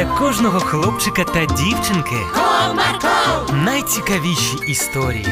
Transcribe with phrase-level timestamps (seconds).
[0.00, 5.26] для кожного хлопчика та дівчинки Comarco, найцікавіші історії.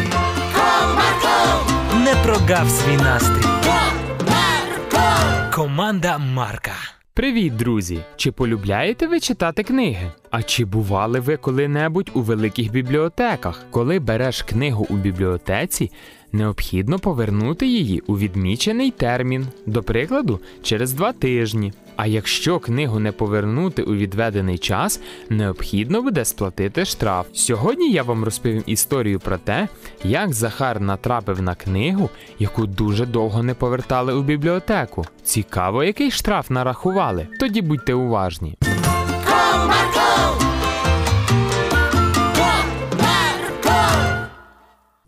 [0.54, 3.48] Comarco, Не прогав свій настрій.
[3.64, 5.54] Comarco.
[5.54, 6.72] Команда Марка.
[7.14, 8.00] Привіт, друзі!
[8.16, 10.12] Чи полюбляєте ви читати книги?
[10.30, 13.64] А чи бували ви коли-небудь у великих бібліотеках?
[13.70, 15.90] Коли береш книгу у бібліотеці,
[16.32, 21.72] необхідно повернути її у відмічений термін, до прикладу, через два тижні.
[21.98, 27.26] А якщо книгу не повернути у відведений час, необхідно буде сплатити штраф.
[27.32, 29.68] Сьогодні я вам розповім історію про те,
[30.04, 35.04] як Захар натрапив на книгу, яку дуже довго не повертали у бібліотеку.
[35.22, 37.28] Цікаво, який штраф нарахували.
[37.40, 38.56] Тоді будьте уважні.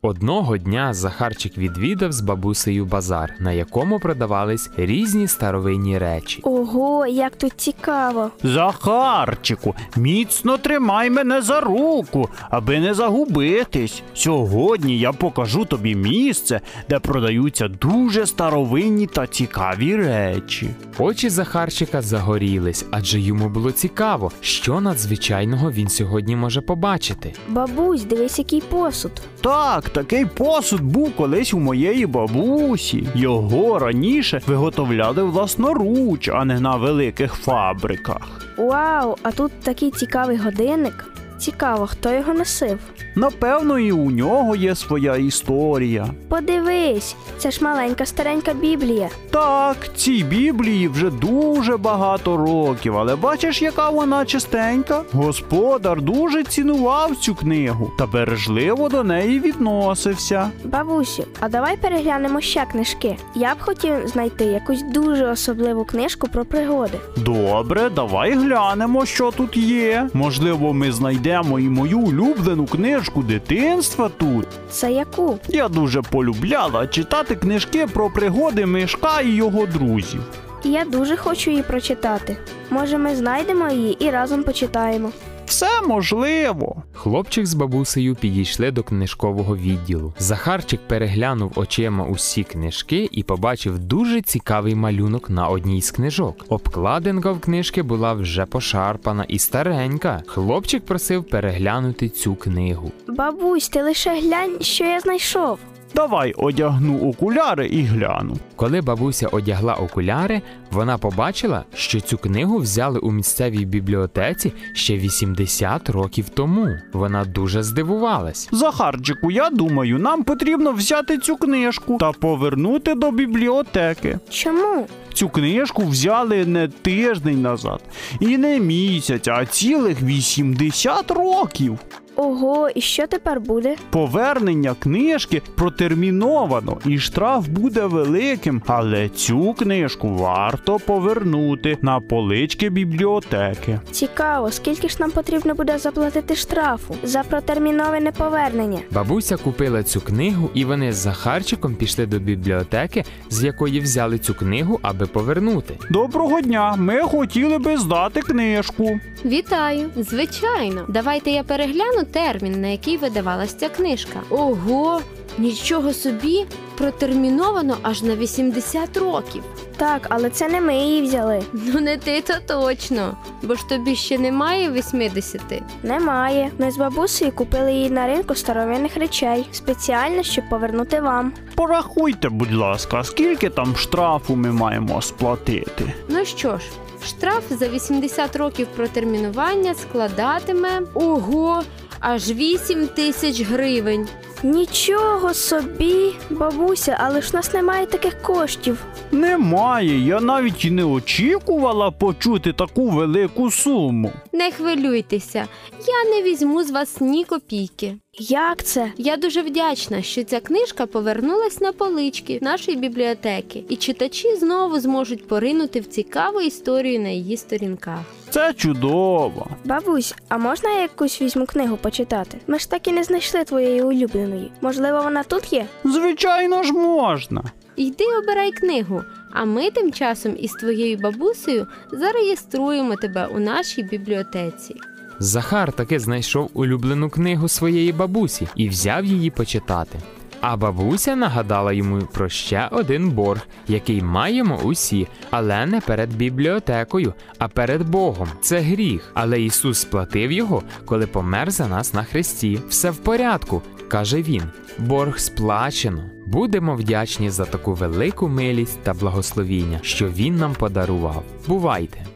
[0.02, 6.40] Одного дня Захарчик відвідав з бабусею базар, на якому продавались різні старовинні речі.
[6.42, 8.30] Ого, як тут цікаво.
[8.42, 14.02] Захарчику, міцно тримай мене за руку, аби не загубитись.
[14.14, 20.70] Сьогодні я покажу тобі місце, де продаються дуже старовинні та цікаві речі.
[20.98, 27.32] Очі Захарчика загорілись, адже йому було цікаво, що надзвичайного він сьогодні може побачити.
[27.48, 29.12] Бабусь, дивись, який посуд.
[29.40, 33.08] Так, такий посуд був колись у моєї бабусі.
[33.14, 38.46] Його раніше виготовляли власноруч, а не на великих фабриках.
[38.56, 41.06] Вау, а тут такий цікавий годинник.
[41.40, 42.78] Цікаво, хто його носив.
[43.14, 46.06] Напевно, і у нього є своя історія.
[46.28, 49.08] Подивись, це ж маленька старенька Біблія.
[49.30, 55.02] Так, цій Біблії вже дуже багато років, але бачиш, яка вона чистенька?
[55.12, 60.50] Господар дуже цінував цю книгу та бережливо до неї відносився.
[60.64, 63.16] Бабусю, а давай переглянемо ще книжки.
[63.34, 66.98] Я б хотів знайти якусь дуже особливу книжку про пригоди.
[67.16, 70.08] Добре, давай глянемо, що тут є.
[70.14, 74.46] Можливо, ми знайдемо і мою улюблену книжку дитинства тут.
[74.70, 75.38] Це яку?
[75.48, 80.20] Я дуже полюбляла читати книжки про пригоди Мишка і його друзів.
[80.64, 82.36] Я дуже хочу її прочитати.
[82.70, 85.10] Може, ми знайдемо її і разом почитаємо.
[85.60, 86.82] Все можливо.
[86.92, 90.14] Хлопчик з бабусею підійшли до книжкового відділу.
[90.18, 96.44] Захарчик переглянув очима усі книжки і побачив дуже цікавий малюнок на одній з книжок.
[96.48, 100.22] Обкладинка в книжки була вже пошарпана і старенька.
[100.26, 102.92] Хлопчик просив переглянути цю книгу.
[103.08, 105.58] Бабусь, ти лише глянь, що я знайшов.
[105.94, 108.36] Давай одягну окуляри і гляну.
[108.56, 115.90] Коли бабуся одягла окуляри, вона побачила, що цю книгу взяли у місцевій бібліотеці ще 80
[115.90, 116.68] років тому.
[116.92, 118.48] Вона дуже здивувалась.
[118.52, 124.18] Захарчику, я думаю, нам потрібно взяти цю книжку та повернути до бібліотеки.
[124.30, 124.86] Чому?
[125.14, 127.80] Цю книжку взяли не тиждень назад
[128.20, 131.78] і не місяць, а цілих 80 років.
[132.16, 133.76] Ого, і що тепер буде?
[133.90, 143.80] Повернення книжки протерміновано, і штраф буде великим, але цю книжку варто повернути на полички бібліотеки.
[143.90, 148.78] Цікаво, скільки ж нам потрібно буде заплатити штрафу за протерміноване повернення.
[148.90, 154.34] Бабуся купила цю книгу, і вони з Захарчиком пішли до бібліотеки, з якої взяли цю
[154.34, 155.74] книгу, аби повернути.
[155.90, 156.74] Доброго дня!
[156.78, 159.00] Ми хотіли би здати книжку.
[159.24, 159.90] Вітаю!
[159.96, 164.22] Звичайно, давайте я перегляну термін, на який видавалася ця книжка.
[164.30, 165.00] Ого!
[165.38, 166.46] Нічого собі
[166.78, 169.42] протерміновано аж на 80 років.
[169.76, 171.42] Так, але це не ми її взяли.
[171.52, 175.40] Ну не ти то точно, бо ж тобі ще немає 80.
[175.82, 176.50] Немає.
[176.58, 181.32] Ми з бабусею купили її на ринку старовинних речей, спеціально, щоб повернути вам.
[181.54, 185.92] Порахуйте, будь ласка, скільки там штрафу ми маємо сплатити.
[186.08, 186.64] Ну що ж,
[187.06, 191.62] штраф за 80 років протермінування складатиме ого,
[192.00, 194.08] аж 8 тисяч гривень.
[194.42, 198.84] Нічого собі, бабуся, але ж у нас немає таких коштів.
[199.12, 204.12] Немає, я навіть і не очікувала почути таку велику суму.
[204.32, 205.46] Не хвилюйтеся,
[205.86, 207.96] я не візьму з вас ні копійки.
[208.18, 208.92] Як це?
[208.96, 215.28] Я дуже вдячна, що ця книжка повернулась на полички нашої бібліотеки, і читачі знову зможуть
[215.28, 218.00] поринути в цікаву історію на її сторінках.
[218.30, 219.46] Це чудово.
[219.64, 222.38] Бабусь, а можна я якусь візьму книгу почитати?
[222.46, 224.50] Ми ж так і не знайшли твоєї улюбленої.
[224.60, 225.66] Можливо, вона тут є?
[225.84, 227.42] Звичайно ж можна.
[227.76, 229.02] Йди обирай книгу,
[229.32, 234.74] а ми тим часом із твоєю бабусею зареєструємо тебе у нашій бібліотеці.
[235.22, 239.98] Захар таки знайшов улюблену книгу своєї бабусі і взяв її почитати.
[240.40, 247.14] А бабуся нагадала йому про ще один борг, який маємо усі, але не перед бібліотекою,
[247.38, 248.28] а перед Богом.
[248.40, 249.10] Це гріх.
[249.14, 252.60] Але Ісус сплатив його, коли помер за нас на хресті.
[252.68, 254.42] Все в порядку, каже він.
[254.78, 256.02] Борг сплачено.
[256.26, 261.24] Будемо вдячні за таку велику милість та благословіння, що він нам подарував.
[261.48, 262.06] Бувайте!